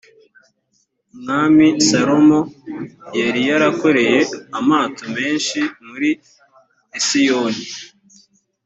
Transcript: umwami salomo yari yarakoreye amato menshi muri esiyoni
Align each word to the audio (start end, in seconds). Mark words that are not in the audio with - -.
umwami 1.13 1.65
salomo 1.87 2.39
yari 3.21 3.41
yarakoreye 3.49 4.19
amato 4.57 5.03
menshi 5.17 5.59
muri 5.87 6.09
esiyoni 6.97 7.61